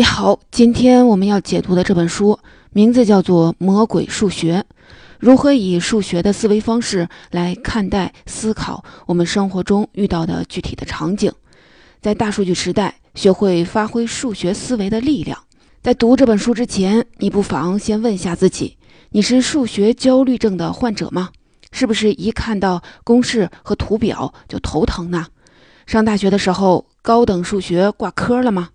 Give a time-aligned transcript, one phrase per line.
[0.00, 2.38] 你好，今天我们要解读的这本书
[2.70, 4.64] 名字叫做《魔鬼数学》，
[5.18, 11.30] 如何以数学的思维方式来看待、思考我们生活中遇到的具体的场景，
[12.00, 15.38] 在大数据时代，学会发挥数学思维的力量。
[15.82, 18.78] 在读这本书之前，你不妨先问一下自己：
[19.10, 21.28] 你是数学焦虑症的患者吗？
[21.72, 25.26] 是不是一看到公式和图表就头疼呢？
[25.84, 28.70] 上大学的时候，高等数学挂科了吗？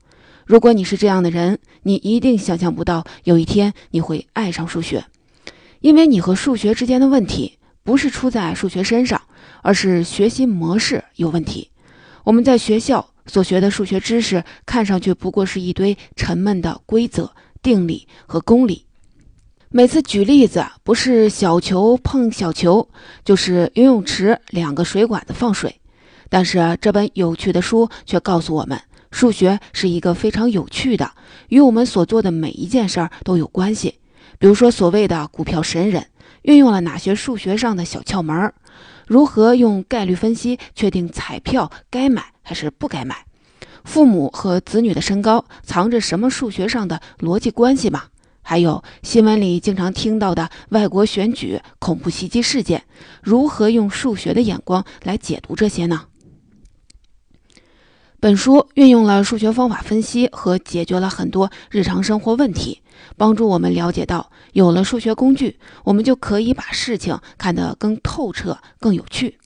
[0.46, 5.04] 如果你是这样的人，你一定想象不到有一天你会爱上数学，
[5.82, 9.20] 因为你和数学之间的问题不是出在数学身上，
[9.64, 11.72] 而是学习模式有问题。
[12.24, 17.32] 我们在学校所学的数学知识，看上去不过是一堆沉闷的规则、
[17.64, 18.86] 定理和公理。
[19.70, 22.88] 每次举例子，不是小球碰小球，
[23.24, 25.76] 就是游泳池两个水管子放水。
[26.30, 28.80] 但是这本有趣的书却告诉我们。
[29.16, 31.14] 数学是一个非常有趣的，
[31.48, 34.00] 与我们所做的每一件事儿都有关系。
[34.38, 36.08] 比如说，所谓的股票神人
[36.42, 38.54] 运用了哪些数学上的小窍门儿？
[39.08, 43.16] 如何用概率分析确定彩票该买还是不该买？
[43.86, 48.04] 父母和子女的身高藏着什么数学上的逻辑关系吗？
[48.42, 52.84] 还有新闻里经常听到的外国选举恐怖袭击事件，
[53.24, 56.02] 如何用数学的眼光来解读这些呢？
[58.26, 62.82] 本书运用了数学方法分析和解决了很多日常生活问题，
[63.18, 69.38] 帮助我们了解到，有了数学工具，我们就可以把事情看得更透彻、更有趣。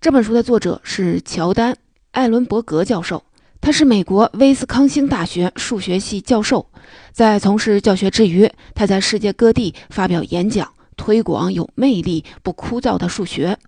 [0.00, 1.74] 这本书的作者是乔丹·
[2.12, 3.22] 艾伦伯格教授，
[3.60, 6.66] 他是美国威斯康星大学数学系教授。
[7.12, 13.58] 在从事教学之余，他在世界各地发表演讲，推广有魅力、不枯燥的数学。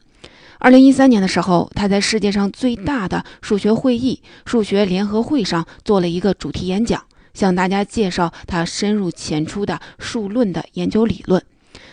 [0.61, 11.41] 二零一三年的时候，他在世界上最大的数学会议——数学联合会上做了一个主题演讲，向大家介绍他深入浅出的数论的研究理论。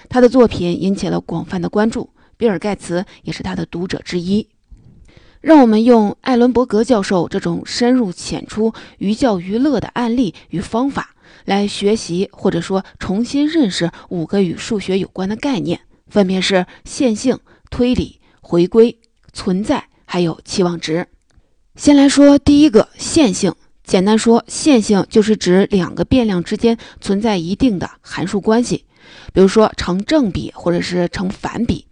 [0.09, 4.47] 他的作品引起了广泛的关注，比尔·盖茨也是他的读者之一。
[5.41, 11.11] 让我们用艾伦伯格教授这种深入浅出、寓教于乐的案例与方法
[11.45, 17.37] 来学习，或者说重新认识五个与数学有关的概念，分别是线性、
[17.69, 18.19] 推理。
[18.47, 18.99] 回归、
[19.33, 21.07] 存在还有期望值。
[21.75, 28.85] 先来说第一个线性，简单说，线性就是指两个变量之间存在一定的函数关系，
[29.33, 31.87] 比如说成正比或者是成反比。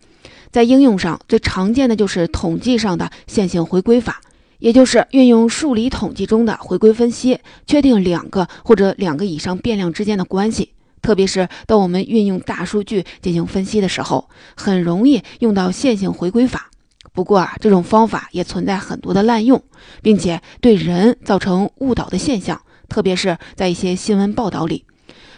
[0.51, 4.21] 在应用上最常见的就是统计上的线性回归法，
[4.59, 10.72] 也就是运用数理统计中的回归分析，确定两个或者两个以上变量之间的关系。
[11.03, 16.71] 特别是当我们运用大数据进行分析的时候，很容易用到线性回归法。
[17.11, 19.61] 不过啊，这种方法也存在很多的滥用，
[20.01, 22.59] 并且对人造成误导的现象。
[22.89, 24.85] 特别是在一些新闻报道里，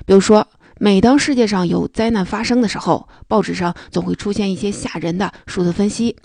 [0.06, 6.16] 比如说，每当世界上有灾难发生的时候，报纸上总会出现一些吓人的数字分析。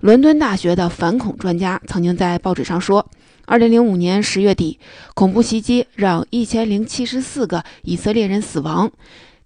[0.00, 3.08] 伦敦大学的反恐专家曾经在报纸上说。
[3.46, 4.78] 二零零五年十月底，
[5.14, 8.90] 恐怖袭击让一千零七十四个以色列人死亡，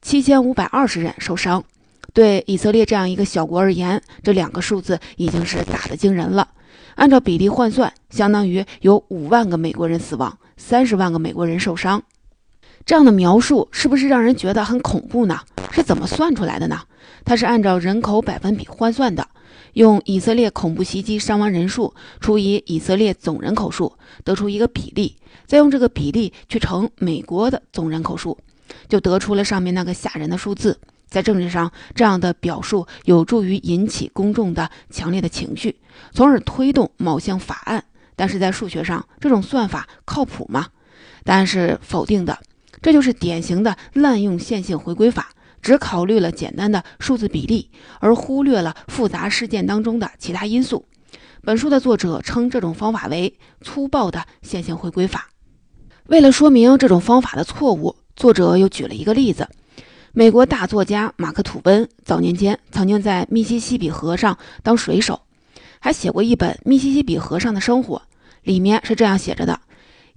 [0.00, 1.64] 七千五百二十人受伤。
[2.12, 6.48] 对以色列这样一个小国而言，这两个数字已经是大的惊人了。
[6.94, 12.03] 按照比例换算，相当于有五万个美国人死亡，三十万个美国人受伤。
[12.86, 15.41] 这样的描述是不是让人觉得很恐怖呢？
[15.72, 16.80] 是怎么算出来的呢？
[17.25, 19.26] 它是按照人口百分比换算的。
[19.74, 23.92] 用以色列恐怖袭击伤亡人数除以以色列总人口数，
[24.24, 28.38] 得出一个比例，再用这个比例去乘美国的总人口数，
[28.88, 30.78] 就得出了上面那个吓人的数字。
[31.08, 35.76] 在政治上，这样的表述有助于引起公众的强烈的情绪，
[36.12, 37.82] 从而推动某项法案。
[38.14, 40.66] 但是在数学上，这种算法靠谱吗？
[41.24, 42.38] 答案是否定的。
[42.82, 45.30] 这就是典型的滥用线性回归法。
[45.62, 47.70] 只考虑了简单的数字比例，
[48.00, 50.84] 而忽略了复杂事件当中的其他因素。
[51.42, 55.28] 本书的作者称这种方法为粗暴的线性回归法。
[56.06, 59.48] 为了说明这种方法的错误，作者又举了一个例子：
[60.12, 65.21] 美国大作家马克·吐温早年间曾经在密西西比河上当水手，
[65.78, 67.97] 还写过一本《密西西比河上的生活》，
[68.42, 69.60] 里面是这样写着的。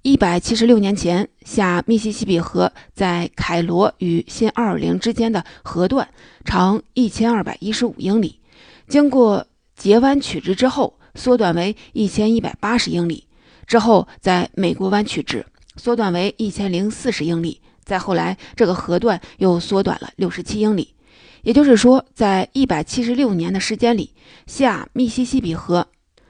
[0.04, 6.10] 一百七十六年前，下密西西比河在凯罗与新奥尔良之间的河段
[6.44, 8.40] 长一千二百一十五英里，
[8.88, 9.46] 经过
[9.76, 13.28] 截弯取直之后，缩短为一千一百八十英里。
[13.68, 15.46] 之后在美国湾取直，
[15.76, 17.62] 缩短为一千零四十英里。
[17.84, 20.96] 再后来，这个河段又缩短了六十七英里。
[21.44, 24.16] 也就是说，在一百七十六年的时间里，
[24.48, 25.88] 下密西西比河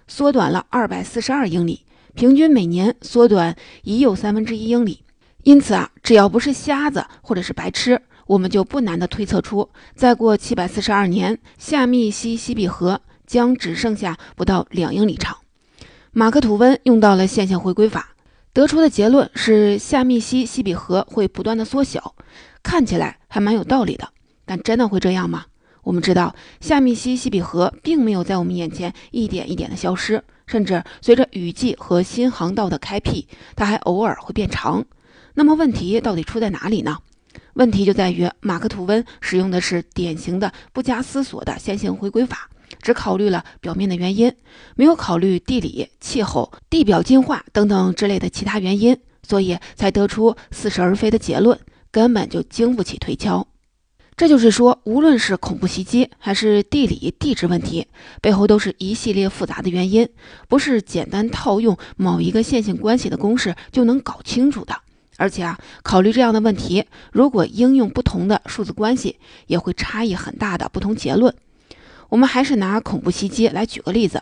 [0.10, 1.86] 缩短了二百四十二英里。
[2.14, 5.04] 平均每年缩短已有三分之一英里，
[5.44, 15.38] 因此啊，只要不是瞎子或者是白痴，我们就不难的推测出，再过七百四十二年，夏密西西比河将只剩下不到两英里长。
[16.12, 18.16] 马克吐温用到了线性回归法，
[18.52, 22.16] 得出的结论是夏密西西比河会不断的缩小，
[22.62, 24.10] 看起来还蛮有道理的。
[24.46, 25.46] 但真的会这样吗？
[25.84, 33.26] 我们知道，夏密西西比河并没有在我们眼前一点一点的消失，甚至随着雨季和新航道的开辟，
[33.56, 34.84] 它还偶尔会变长。
[35.34, 36.98] 那么问题到底出在哪里呢？
[37.54, 42.50] 问题就在于马克吐温使用的是典型的不加思索的线性回归法，
[42.82, 44.36] 只考虑了表面的原因，
[44.76, 51.58] 没有考虑地理、气候、地表进化等等之类的其他原因，所以才得出似是而非的结论，
[51.92, 53.48] 根本就经不起推敲。
[54.22, 57.88] 这就是说，无论是恐怖袭击还是地理地质问题，
[58.22, 60.08] 背后都是一系列复杂的原因，
[60.48, 64.76] 不是简单套用某一个线性关系的公式就能搞清楚的。
[65.18, 71.34] 而且啊，考虑这样的问题，如果应用不同的数字关系，也会差异很大的不同结论。
[72.10, 74.22] 我们还是拿恐怖袭击来举个例子：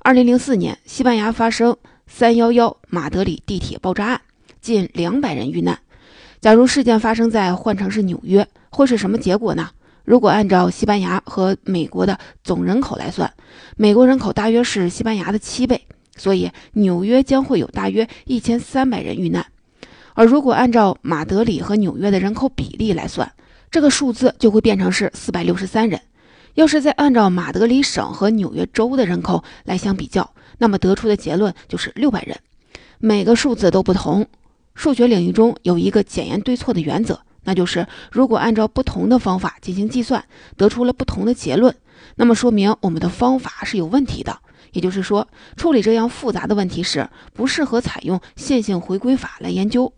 [0.00, 1.76] 二零零四年，西班牙发生
[2.08, 4.20] 三幺幺马德里地铁爆炸案，
[4.60, 5.78] 近两百人遇难。
[6.40, 9.70] 假如事件发生在换成是纽约，会是什么结果呢？
[10.04, 13.32] 如果按照西班牙和美国的总人口来算，
[13.76, 15.86] 美国人口大约是西班牙的七倍，
[16.16, 19.44] 所以纽约将会有大约一千三百人遇难。
[20.14, 23.30] 而如果按照马德里和纽约的人口比例来算，
[23.70, 26.00] 这个数字就会变成是四百六十三人。
[26.54, 32.38] 要是再按照马德里省和纽约州的人口来相比较，那么得出的结论就是六百人。
[32.98, 34.26] 每个数字都不同。
[34.78, 40.24] 数学领域中有一个检验对错的原则，那就是如果按照不同的方法进行计算，
[40.56, 41.74] 得出了不同的结论，
[42.14, 44.38] 那么说明我们的方法是有问题的。
[44.70, 45.26] 也就是说，
[45.56, 49.92] 处理这样复杂的问题时，不适合采用线性回归法来研究。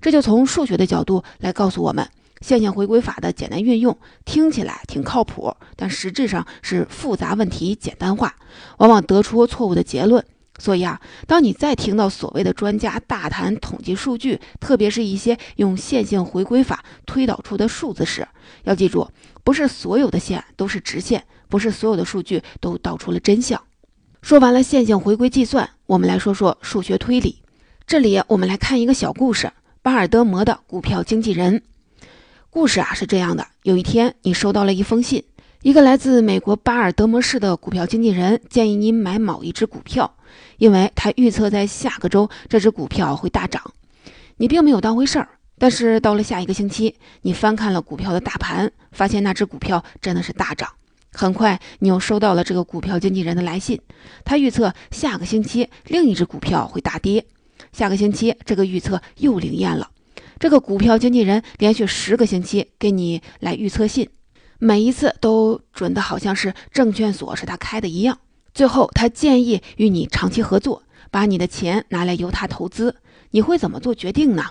[0.00, 2.08] 这就从数学的角度来告诉我们，
[2.40, 8.36] 线性回归法的简单运用听起来挺靠谱，但实质上是复杂问题简单化，
[8.78, 10.24] 往往得出错误的结论。
[10.60, 18.28] 所以啊，当你再听到所谓的专家大谈统计数据，特别是一些用线性回归法推导出的数字时，
[18.64, 19.08] 要记住，
[19.42, 23.60] 不是所有的线都是直线，不是所有的数据都道出了真相。
[24.20, 27.42] 说完了线性回归计算，我们来说说数学推理。
[27.86, 29.50] 这里我们来看一个小故事。
[29.82, 31.62] 巴尔德摩的股票经纪人，
[32.50, 35.24] 故事啊是这样的：有一天，你收到了一封信，
[35.62, 40.16] 一个来自美国巴尔德摩市的股票经纪人建议您买某一只股票，
[40.58, 43.72] 因为他预测在下个周这只股票会大涨。
[44.36, 45.28] 你并没有当回事儿，
[45.58, 50.70] 但是到了下一个星期，你翻看了股票的大盘，发现那只股票真的是大涨。
[51.12, 53.80] 很快，你又收到了这个股票经纪人的来信，
[54.24, 57.26] 他预测下个星期另一只股票会大跌。
[57.72, 59.90] 下个星期，这个预测又灵验了。
[60.38, 64.08] 这个股票经纪人连续十个星期给你来预测信，
[64.58, 68.18] 每一次都准的好像是证券所是他开的一样。
[68.52, 72.96] 最后，他建议与你长期合作，把你的钱拿来由他投资。
[73.30, 74.44] 你会怎么做决定呢？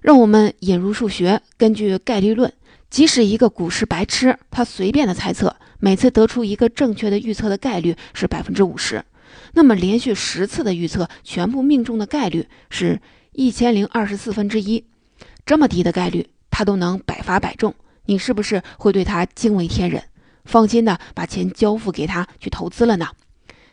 [0.00, 2.52] 让我们引入数学，根据概率论，
[2.88, 9.04] 即使一个股市白痴，他随便的猜测，每次得出一个正确的预测的概率是百分之五十。
[9.54, 13.00] 那么连续十次的预测全部命中的概率是
[13.32, 14.84] 一千零二十四分之一，
[15.44, 17.74] 这么低的概率他都能百发百中，
[18.04, 20.04] 你是不是会对他惊为天人，
[20.44, 23.08] 放心的把钱交付给他去投资了呢？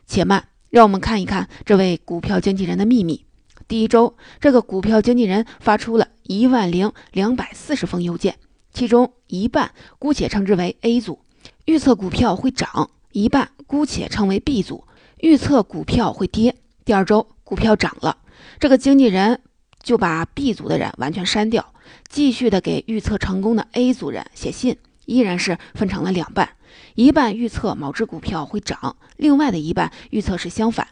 [0.06, 3.26] 且慢，让我们看一看这位股票经纪人的秘密。
[3.68, 8.36] 第一周，这个股票经纪人发出了一万零两百四十封邮件，
[8.74, 11.20] 其中一半姑且称之为 A 组，
[11.66, 14.86] 预测股票会涨；一半姑且称为 B 组。
[15.20, 18.18] 预测股票会跌，第二周股票涨了，
[18.60, 19.40] 这个经纪人
[19.82, 21.74] 就把 B 组的人完全删掉，
[22.10, 26.50] 继续的给预测成功的 A 组人写信，依然是分成了两半，
[26.96, 30.88] 一半预测某只股票会涨，另外的一半预测是相反。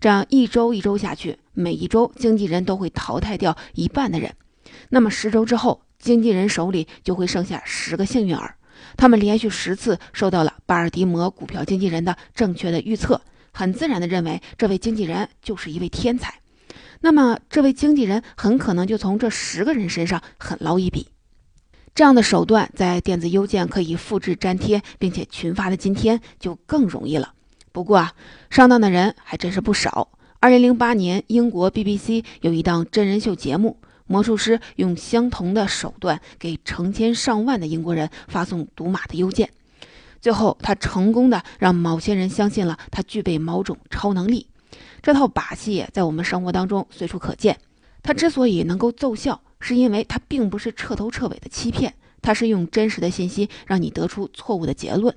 [0.00, 4.34] 这样一周一周下去，每一周经纪人都会淘汰掉一半的人，
[4.88, 8.56] 那么十周之后，经纪人手里就会剩下十个幸运儿，
[8.96, 13.20] 他们连续十次收到了巴尔的摩股票经纪人的正确的预测。
[13.52, 16.40] 很自然地认为这位经纪人就是一位天才，
[17.00, 21.08] 那么这位经纪人很可能就从这十个人身上狠捞一笔。
[21.96, 27.32] 这样的手段在电子邮件可以复制粘贴并且群发的今天就更容易了。
[27.72, 28.12] 不过啊，
[28.50, 30.10] 上当的人还真是不少。
[30.38, 39.48] 二零零八年，英国 BBC 有一档真人秀节目，魔术师用相同的手段给成千上万的英国人发送赌马的邮件。
[40.20, 44.46] 最后，他成功的让某些人相信了他具备某种超能力。
[45.00, 47.58] 这套把戏在我们生活当中随处可见。
[48.02, 55.12] 他之所以能够奏效，是因为它并不是彻头彻尾的欺骗，它是用真实的信息让你得出错误的结论。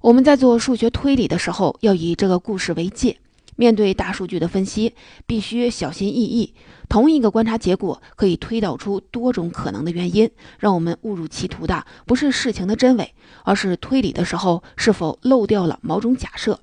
[0.00, 3.16] 我们在做数学推理的时候，要以这个故事为界。
[3.54, 4.94] 面对大数据的分析，
[5.26, 6.54] 必须小心翼翼。
[6.88, 16.60] 同一个观察结果可以推导出多种可能的原因，让我们误入歧途的不是事情的真伪，而是推理的时候是否漏掉了某种假设。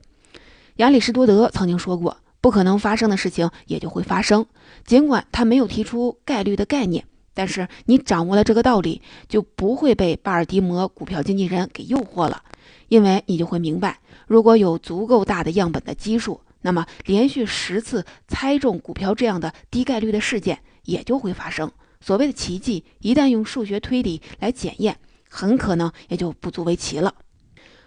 [0.77, 2.15] 亚里士多德曾经说过
[2.45, 4.45] ：“不可能发生的事情也就会发生。”
[4.85, 12.43] 尽管他没有提出概率的概念，但是你掌握了这个道理，就不会被巴尔的摩股票经纪人给诱惑了，
[12.87, 13.97] 因为你就会明白，
[14.27, 16.39] 如果有足够大的样本的基数。
[16.61, 21.71] 那么，连续十次猜中股票这样的低概率的事件也就会发生。
[21.99, 24.95] 所谓的奇迹，一旦用数学推理来检验，
[25.31, 27.15] 很可能也就不足为奇了。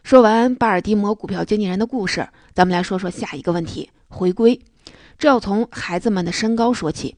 [0.08, 4.58] 说完巴尔的摩股票经纪人的故事，咱们来说说下一个问题：回归。
[5.18, 7.14] 这要从孩子们的身高说起。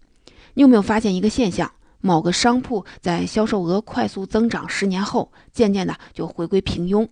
[0.54, 1.70] 你有没有发现一个现象？
[2.00, 7.06] 某个商铺在销售额快速增长十年后，渐渐的就回归平庸。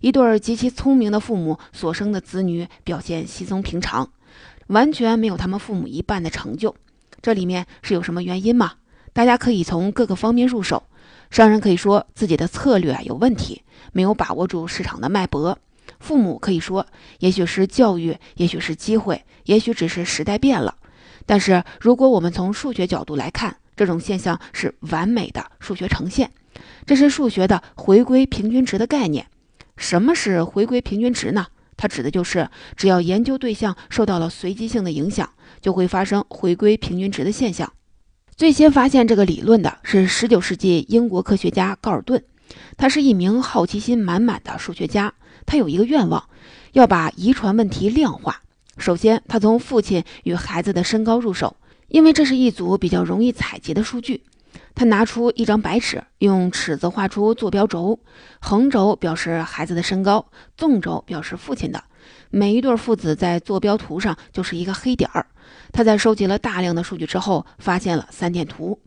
[0.00, 4.06] 一对极其聪明的父母所生的子女表现稀松平常，
[4.66, 6.76] 完全没有他们父母一半的成就。
[7.22, 8.72] 这里面是有什么原因吗？
[9.14, 10.82] 大家可以从各个方面入手。
[11.34, 13.62] 商人可以说自己的策略啊有问题，
[13.92, 15.52] 没有把握住市场的脉搏；
[15.98, 16.86] 父母可以说，
[17.18, 20.76] 也许是教育，也许是机会，也许只是时代变了。
[21.26, 26.30] 但是如果我们从数学角度来看，这种现象是完美的数学呈现，
[26.86, 29.26] 这是数学的回归平均值的概念。
[29.76, 31.48] 什么是回归平均值呢？
[31.76, 35.28] 它指的就是只要研究对象受到了随机性的影响，
[35.60, 37.72] 就会发生回归平均值的现象。
[38.36, 42.24] 最先发现这个理论的是19世纪英国科学家高尔顿，
[42.76, 45.14] 他是一名好奇心满满的数学家。
[45.46, 46.28] 他有一个愿望，
[46.72, 48.42] 要把遗传问题量化。
[48.76, 54.24] 首先，他从父亲与孩子的身高入手，因为这是一组比较容易采集的数据。
[54.74, 58.00] 他拿出一张白纸，用尺子画出坐标轴，
[58.40, 60.26] 横轴表示孩子的身高，
[60.56, 61.84] 纵轴表示父亲的。
[62.30, 65.24] 每一对父子在坐标图上就是一个黑点儿。
[65.72, 68.78] 他在收集了大量的数据之后，发现了三点图。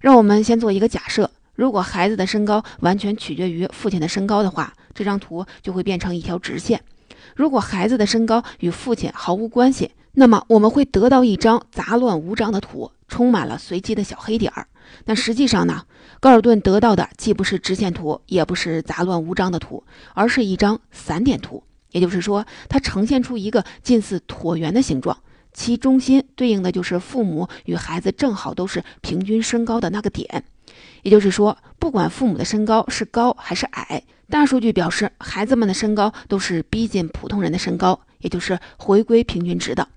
[0.00, 6.78] 让我们先做一个假设：如果孩子的身高完全取决于父亲的身高的话，这张图就会变成一条直线；
[7.34, 14.68] 如果孩子的身高与父亲毫无关系，那么我们会得到一张杂乱无章的图，充满了随机的小黑点儿。
[15.04, 15.84] 但实际上呢，
[16.20, 19.82] 高尔顿得到的既不是直线图，也不是杂乱无章的图，
[20.12, 21.64] 而是一张散点图。
[21.90, 25.16] 也就是说，它呈现出一个近似椭圆的形状，
[25.54, 30.44] 其中心对应的就是父母与孩子正好都是平均身高的那个点。
[31.02, 39.88] 也就是说，不管父母的身高是高还是矮，大数据表示孩子们的身高都是逼近普通人的身高，也就是回归平均值的。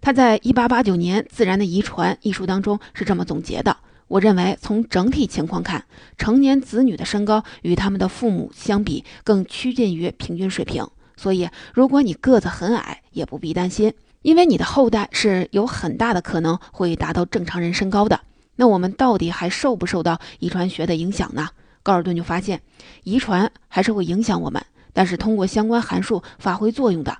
[0.00, 3.76] 他在一八八九年《自然的遗传》一书当中是这么总结的。
[4.08, 5.86] 我认为，从整体情况看，
[6.18, 10.86] 成年子女的身高与他们的父母相比更趋近于平均水平。
[11.16, 18.20] 所以，如果你个子很矮，也不必担心，因为你的后代是有很大的可能会达到正常人身高的。
[18.56, 21.50] 那我们到底还受不受到遗传学的影响呢？
[21.82, 22.62] 高尔顿就发现，
[23.02, 27.18] 遗传还是会影响我们，但是通过相关函数发挥作用的。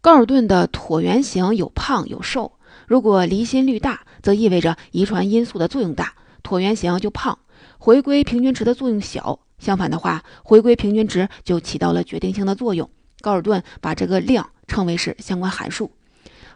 [0.00, 2.52] 高尔顿的椭圆形有胖有瘦，
[2.86, 6.14] 如果离心率大，则意味着遗传因素的作用大。
[6.42, 7.38] 椭圆形就胖，
[7.78, 9.40] 回归平均值的作用小。
[9.58, 12.90] 相反的话，回归平均值就起到了决定性的作用。
[13.22, 15.90] 高尔顿把这个量称为是相关函数。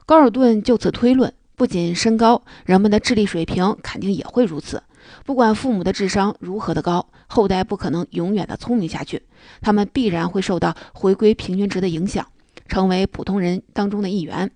[0.08, 4.82] 高尔顿就此推论，不仅身高，人们的智力水平肯定也会如此。
[5.26, 9.22] 不管父母的智商如何的高，后代不可能永远的聪明下去，
[9.60, 12.26] 他们必然会受到回归平均值的影响，
[12.68, 14.50] 成为普通人当中的一员。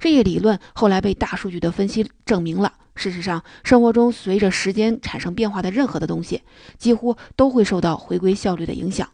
[0.00, 2.72] 这一理论后来被大数据的分析证明了。
[2.96, 6.42] 事实上，生活中随着时间产生变化的任何的东西，
[6.78, 9.08] 几乎都会受到回归效率的影响。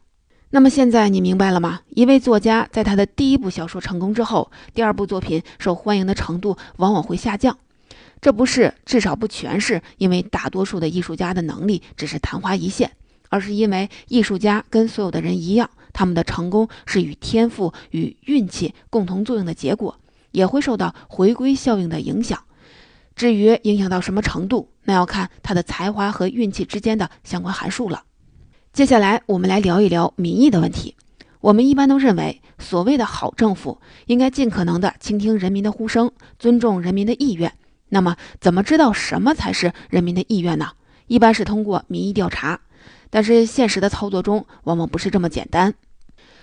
[0.55, 1.81] 那么现在你明白了吗？
[1.95, 7.57] 一位作家在他的第一部小说成功之后，第二部作品受欢迎的程度往往会下降。
[8.21, 12.93] 这不是，至少不全是因为大多数的艺术家的能力只是昙花一现，
[13.31, 19.99] 而是因为艺术家跟所有的人一样，他们的成功是与天赋与运气共同作用的结果，
[20.33, 22.39] 也会受到回归效应的影响。
[23.17, 28.03] 至于影响到什么程度，那要看他的才华和运气之间的相关函数了。
[28.73, 30.97] 接下来，我们来聊一聊民意的问题。
[31.43, 33.77] 我们一般都认为，所谓的好政府
[34.07, 37.53] 应该尽可能的倾听人民的呼声，尊重人民的意愿。
[37.91, 40.71] 那么，怎么知道什么才是人民的意愿呢？
[41.07, 42.61] 一般是通过民意调查，
[43.11, 45.75] 但是现实的操作中往往不是这么简单。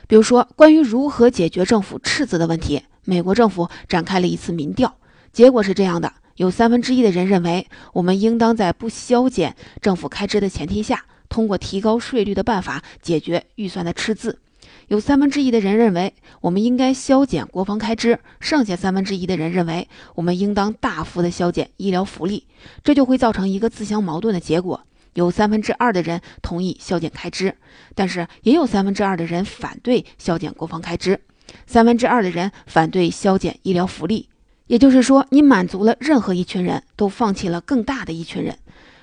[0.07, 4.97] 比如说，关于如何解决政府赤字的问题，美国政府展开了一次民调，
[5.33, 6.13] 结果是这样的。
[6.35, 14.39] 有三分之一的人认为，我们应当在不削减政府开支的前提下，通过提高税率的办法解决预算的赤字。
[14.87, 22.45] 有三分之一的人认为，我们应该削减国防开支；剩下三分之一的人认为，我们应当大幅的削减医疗福利。
[22.83, 24.83] 这就会造成一个自相矛盾的结果：
[25.13, 27.55] 有三分之二的人同意削减开支，
[27.93, 31.21] 但是也有三分之二的人反对削减国防开支，
[31.67, 34.27] 三分之二的人反对削减医疗福利。
[34.65, 38.57] 也就是说，你满足了任何一群人，都放弃了更大的一群人。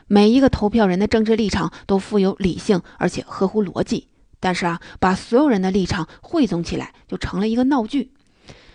[0.09, 4.07] 每一个投票人的政治立场都富有理性，而且合乎逻辑。
[4.39, 8.13] 但是啊，把所有人的立场汇总起来，就成了一个闹剧。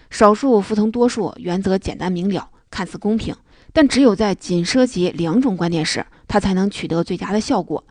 [0.09, 3.33] 少数服从多数，原则简单明了，看似公平，
[3.71, 7.83] 但只有在仅涉及两种观点时，它才能取得最佳的效果。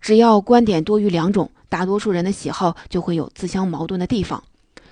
[0.00, 4.42] 只要观点多于两种，大多数人的喜好就会有自相矛盾的地方。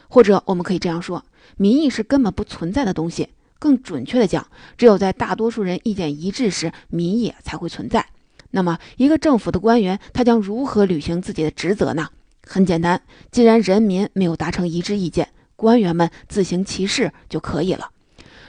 [0.09, 1.23] 或者我们可以这样说：
[1.57, 3.28] 民意是根本不存在的东西。
[3.61, 4.45] 更准确的讲，
[4.76, 8.05] 只有在大多数人意见一致时，民意才会存在。
[8.50, 12.09] 那么，一个政府的官员，他将如何履行自己的职责呢？
[12.43, 13.00] 很简单，
[13.31, 17.90] 既然人民没有达成一致意见，官员们自行其事就可以了。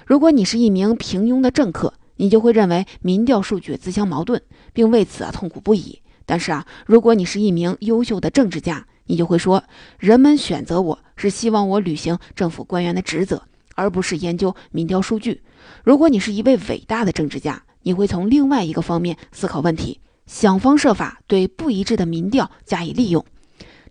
[0.08, 4.42] 如果你是一名平庸的政客，你就会认为民调数据自相矛盾，
[4.74, 6.02] 并为此啊痛苦不已。
[6.26, 9.64] 但是啊，如果你是一名优秀的政治家，你就会说，
[10.00, 13.44] 人们选择我是希望我履行政府官员的职责，
[13.82, 15.42] 而不是研究民调数据。
[15.84, 23.26] 如果你是一位伟大的政治家，你会从另外一个方面思考问题，想方设法对不一致的民调加以利用。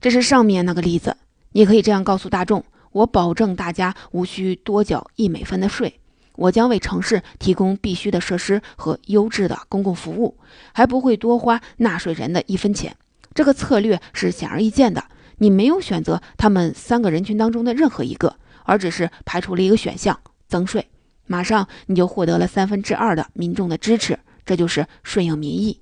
[0.00, 1.16] 这是上面那个例子，
[1.52, 6.00] 你可以这样告诉大众：我保证大家无需多缴一美分的税，
[6.36, 10.36] 我将为城市提供必须的设施和优质的公共服务，
[10.72, 12.96] 还不会多花纳税人的一分钱。
[13.34, 15.04] 这个策略是显而易见的，
[15.38, 18.36] 你没有选择他们三个人群当中的任何一个，
[18.70, 20.88] 而只是排除了一个选项——增税。
[21.26, 25.80] 马上你就获得了三分之二的民众的支持，这就是顺应民意。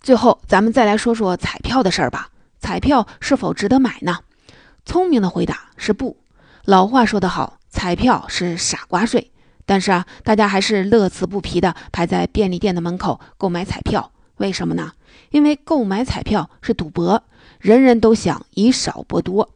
[0.00, 2.30] 最后，咱们再来说说彩票的事儿吧。
[2.58, 4.18] 彩票是否值得买呢？
[4.84, 6.16] 聪明的回答是不。
[6.64, 9.30] 老话说得好，彩票是傻瓜税。
[9.64, 14.10] 但是啊，大家还是乐此不疲地排在便利店的门口购买彩票。
[14.38, 14.92] 为什么呢？
[15.30, 17.22] 因为购买彩票是赌博，
[17.60, 19.50] 人人都想以少博多。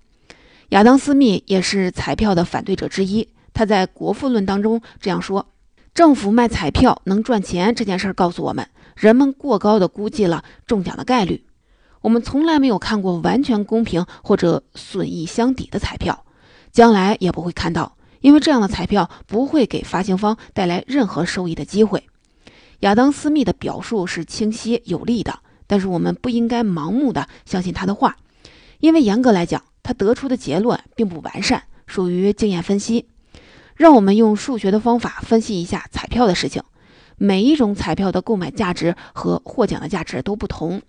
[0.70, 3.28] 亚当·斯密也是彩票的反对者之一。
[3.52, 5.46] 他在《国富论》当中这样说
[5.94, 11.44] ：“政府卖彩票能赚钱这件事儿，告诉我们，人们过高的估计了中奖的概率。”
[12.02, 16.24] 我们从来没有看过完全公平或者损益相抵的彩票，
[16.70, 22.04] 将来也不会看到，因为这样的彩票不会给发行方带来任何收益的机会。
[22.80, 28.16] 亚当·斯密的表述是清晰有力的，但是我们不应该盲目的相信他的话，
[28.78, 33.06] 因为严格来讲，他得出的结论并不完善，属于经验分析。
[33.76, 36.60] 让我们用数学的方法分析一下彩票的事情。
[37.18, 40.82] 每一种彩票的购买价值和获奖的价值都不同。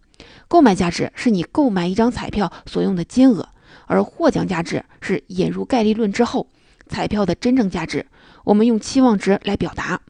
[0.48, 3.50] 购买价值是你购买一张彩票所用的金额，
[3.86, 6.48] 而获奖价值是引入概率论之后
[6.88, 8.08] 彩票的真正价值。
[8.46, 10.02] 我们用期望值来表达。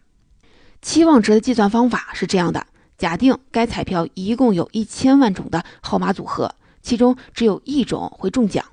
[0.81, 2.65] 期望值的计算方法是这样的：
[2.97, 8.63] 假定该彩票一共有一千万种的号码组合，其中只有一种会中奖，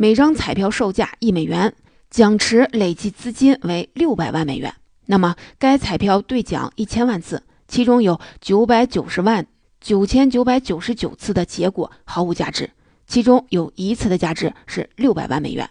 [0.00, 1.74] 每张彩票售价一美元，
[2.08, 4.72] 奖池累计资金为六百万美元。
[5.06, 9.44] 那么该彩票兑奖一千万次，其中有九百九十万。
[9.80, 12.70] 九千九百九十九次的结果毫无价值，
[13.08, 15.68] 其中有一次的价值是六百万美元。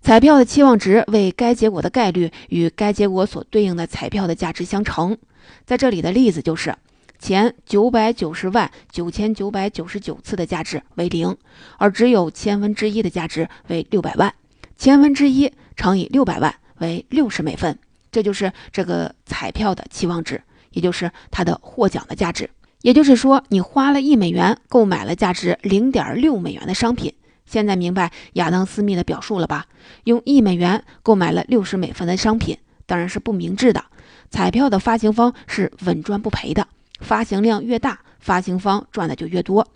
[0.00, 5.18] 彩票的期望值为该结果的概率与该结果所对应的彩票的价值相乘。
[5.66, 6.74] 在这里的例子就是
[7.22, 11.36] 前九百九十万九千九百九十九次的价值为零，
[11.78, 14.34] 而只有千分之一的价值为六百万。
[14.76, 17.78] 千分之一乘以六百万为六十美分，
[18.10, 22.50] 这就是这个彩票的期望值，也就是它的获奖的价值。
[22.80, 27.14] 也就是说，你花了一美元购买了价值零点六美元的商品。
[27.46, 29.66] 现在明白亚当·斯密的表述了吧？
[30.02, 33.84] 用一美元购买了六十美分的商品，当然是不明智的。
[34.28, 36.66] 彩票的发行方是稳赚不赔的，
[37.02, 39.68] 发行量越大，发行方赚的就越多。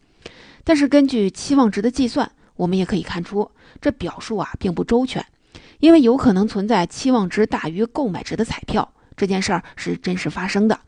[0.65, 5.27] 但是根据期望值的计算，我们也可以看出，这表述啊并不周全，
[5.81, 8.93] 因为有可能存在期望值大于购买值的彩票。
[9.17, 10.81] 这件事儿是真实发生的。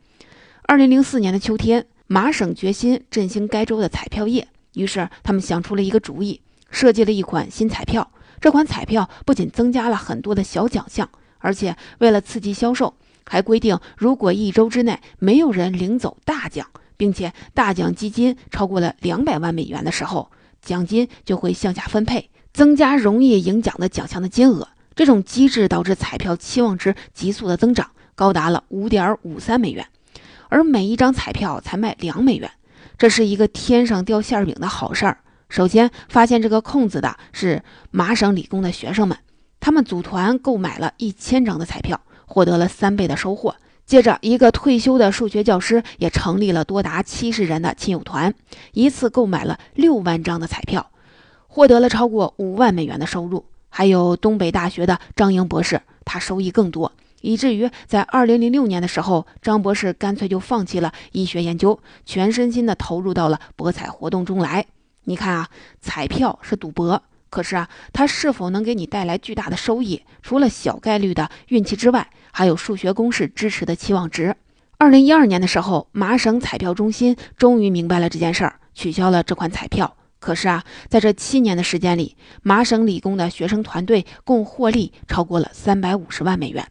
[0.62, 1.86] 二零零四年的秋天。
[2.10, 8.10] 麻省决心振兴该州的彩票业，于是他们想出了一个主意，设计了一款新彩票。
[8.40, 12.94] 这款彩票不仅增加了很多的小奖项，而且为了刺激销售，
[13.28, 20.30] 还规定如果一周之内没有人领走大奖，并且大奖基金超过了两百万美元的时候，
[20.62, 24.68] 奖金就会向下分配，增加容易赢奖的奖项的金额。
[24.96, 27.90] 这种机制导致彩票期望值急速的增长。
[28.14, 29.86] 高达了五点五三美元，
[30.48, 32.50] 而每一张彩票才卖两美元，
[32.98, 35.18] 这是一个天上掉馅饼的好事儿。
[35.48, 37.62] 首先发现这个空子的是
[37.92, 39.16] 麻省理工的学生们，
[39.60, 43.56] 他们组团购买了一千张的彩票，获得了三倍的收获。
[43.84, 48.34] 接着，一个退休的数学教师也成立了多达七十人的亲友团，
[48.72, 50.90] 一次购买了六万张的彩票，
[51.46, 53.46] 获得了超过五万美元的收入。
[53.70, 64.66] 还有东北大学的张英博士，他收益更多，以至于在二零零六年的时候，张博士干脆就放弃了医学研究，全身心的投入到了博彩活动中来。
[65.04, 65.48] 你看啊，
[65.80, 74.36] 彩票是赌博，可是啊，它是否能给你带来巨大的收益，除了小概率的运气之外，还有数学公式支持的期望值。
[74.78, 79.96] 二零一二年的时候，麻省彩票中心终于明白了这件事儿，取消了这款彩票。
[80.20, 86.66] 可是啊，在这七年的时间里，麻省理工的学生团队共获利超过了三百五十万美元。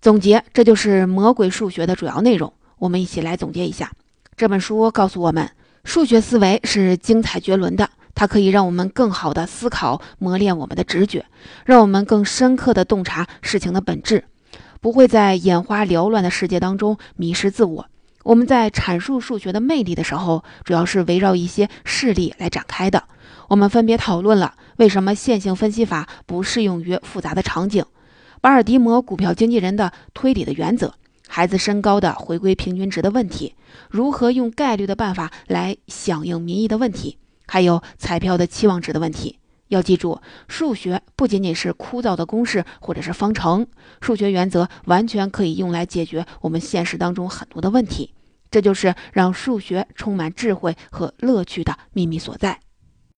[0.00, 2.52] 总结，这就是魔鬼数学的主要内容。
[2.78, 3.92] 我们一起来总结一下，
[4.36, 5.50] 这本书告诉我们，
[5.84, 7.88] 数学思维是精彩绝伦的。
[8.14, 11.26] 它可以让我们更好的思考，磨练我们的直觉，
[11.64, 14.24] 让我们更深刻的洞察事情的本质，
[14.80, 17.86] 不会在眼花缭乱的世界当中迷失自我。
[18.22, 23.04] 我们在阐述数学的魅力的时候，主要是围绕一些事例来展开的。
[23.48, 27.84] 我们分别讨论了为什么线性分析法不适用于复杂的场景，
[28.40, 30.94] 巴尔的摩股票经纪人的推理的原则，
[31.28, 33.54] 孩子身高的回归平均值的问题，
[33.90, 37.18] 如何用概率的办法来响应民意的问题。
[37.46, 43.66] 还有彩票的期望值的问题，要记住，数学不仅仅是枯燥的公式或者是方程，
[44.00, 48.14] 数学原则完全可以用来解决我们现实当中很多的问题。
[48.50, 52.60] 这就是让数学充满智慧和乐趣的秘密所在。